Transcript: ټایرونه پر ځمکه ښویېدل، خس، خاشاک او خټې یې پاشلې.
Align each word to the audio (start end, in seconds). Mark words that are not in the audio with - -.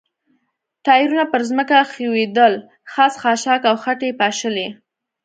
ټایرونه 0.85 1.23
پر 1.31 1.41
ځمکه 1.49 1.77
ښویېدل، 1.91 2.53
خس، 2.91 3.13
خاشاک 3.23 3.61
او 3.69 3.75
خټې 3.83 4.07
یې 4.11 4.17
پاشلې. 4.21 4.67